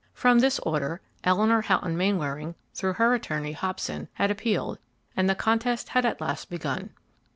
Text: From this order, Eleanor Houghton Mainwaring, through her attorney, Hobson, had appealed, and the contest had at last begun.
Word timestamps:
From 0.15 0.39
this 0.39 0.57
order, 0.57 0.99
Eleanor 1.23 1.61
Houghton 1.61 1.95
Mainwaring, 1.95 2.55
through 2.73 2.93
her 2.93 3.13
attorney, 3.13 3.51
Hobson, 3.51 4.07
had 4.13 4.31
appealed, 4.31 4.79
and 5.15 5.29
the 5.29 5.35
contest 5.35 5.89
had 5.89 6.07
at 6.07 6.19
last 6.19 6.49
begun. 6.49 6.89